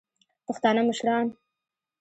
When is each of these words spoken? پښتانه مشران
پښتانه 0.45 0.81
مشران 0.89 1.25